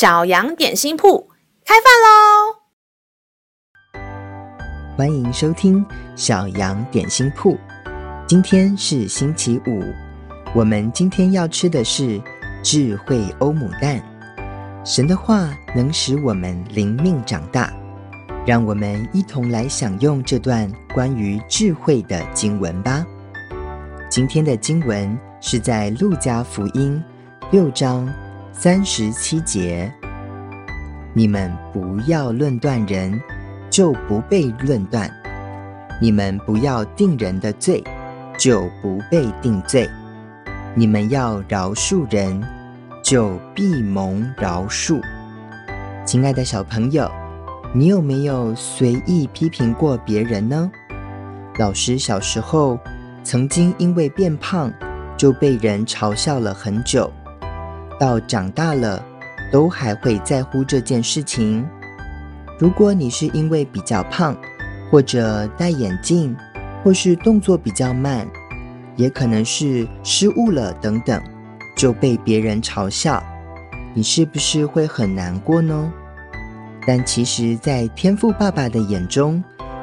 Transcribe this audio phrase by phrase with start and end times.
[0.00, 1.28] 小羊点心铺
[1.62, 2.56] 开饭喽！
[4.96, 5.84] 欢迎收听
[6.16, 7.58] 小羊点心铺。
[8.26, 9.84] 今天是星期五，
[10.54, 12.18] 我们今天要吃的是
[12.62, 14.02] 智慧欧姆蛋。
[14.86, 17.70] 神的话能使我们灵命长大，
[18.46, 23.04] 让我们一同来享用这段关于智慧的经文吧。
[24.08, 27.04] 今天的经文是在路加福音
[27.50, 28.10] 六章
[28.52, 29.90] 三十七节
[31.12, 33.20] ：“你们不要论断人，
[33.70, 35.08] 就不被论断；
[36.00, 37.82] 你们不要定人的罪，
[38.38, 39.86] 就不被定罪；
[40.74, 42.42] 你们要饶恕人，
[43.02, 45.00] 就必蒙饶恕。”
[46.04, 47.10] 亲爱的小朋友，
[47.74, 50.70] 你有没有随意批评过别人呢？
[51.58, 52.78] 老师小时候。
[53.22, 54.72] 曾经因为变胖，
[55.14, 57.12] 就被人嘲笑了很久。
[57.98, 59.04] 到长大了，
[59.50, 61.66] 都还会在乎这件事情。
[62.58, 64.36] 如果你是因为比较胖，
[64.90, 66.36] 或者戴眼镜，
[66.82, 68.26] 或是动作比较慢，
[68.96, 71.20] 也可能是失误了等等，
[71.76, 73.22] 就被别人嘲笑，
[73.94, 75.92] 你是不是会很难过呢？
[76.86, 79.42] 但其实，在天赋爸爸的眼中，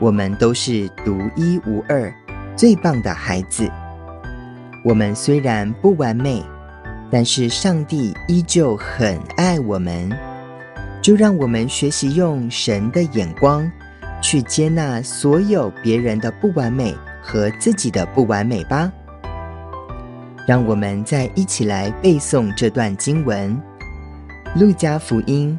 [0.00, 2.12] 我们都是独一无二。
[2.56, 3.70] 最棒的孩子，
[4.84, 6.42] 我们虽然不完美，
[7.10, 10.10] 但是上帝依旧很爱我们。
[11.00, 13.70] 就让我们学习用神的眼光
[14.20, 18.92] 去接纳所有别人的不完美和自己的不完美吧。
[20.46, 23.56] 让我们再一起来背诵这段经文：
[24.60, 25.56] 《路加福音》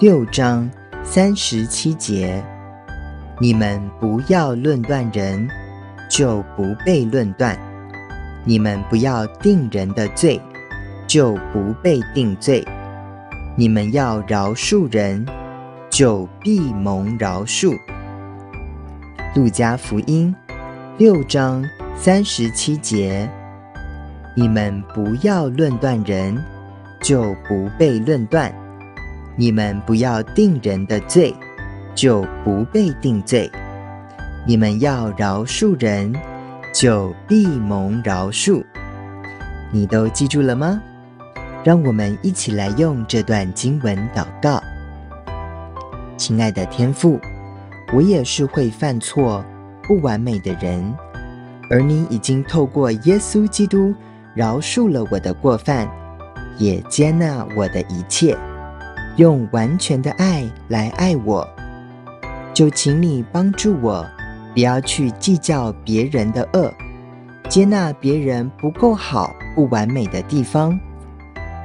[0.00, 0.70] 六章
[1.02, 2.44] 三十七节，
[3.40, 5.48] 你们不要论断人。
[6.10, 7.58] 就不被论断，
[8.44, 10.40] 你们不要定人的罪，
[11.14, 12.60] 就不被定罪；
[13.54, 15.24] 你们要饶恕人，
[15.88, 17.78] 就必蒙饶恕。
[19.36, 20.34] 路加福音
[20.98, 21.64] 六章
[21.94, 23.30] 三十七节：
[24.34, 26.36] 你们不要论断人，
[27.00, 28.50] 就不被论断；
[29.36, 31.32] 你们不要定人的罪，
[31.94, 33.48] 就不被定罪。
[34.44, 36.12] 你们要饶恕人，
[36.72, 38.64] 就必蒙饶恕。
[39.70, 40.82] 你都记住了吗？
[41.64, 44.62] 让我们一起来用这段经文祷告。
[46.18, 47.18] 亲爱的天父，
[47.94, 49.42] 我也是会犯错、
[49.82, 50.94] 不完美的人，
[51.70, 53.94] 而你已经透过耶稣基督
[54.34, 55.88] 饶恕了我的过犯，
[56.58, 58.36] 也接纳我的一切，
[59.16, 61.48] 用完全的爱来爱我。
[62.52, 64.06] 就请你帮助我。
[64.52, 66.72] 不要去计较别人的恶，
[67.48, 70.78] 接纳别人不够好、不完美的地方，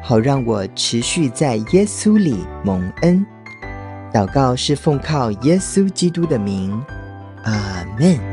[0.01, 3.25] 好让我持续在耶稣里蒙恩。
[4.13, 6.71] 祷告是奉靠耶稣基督的名，
[7.43, 8.28] 阿门。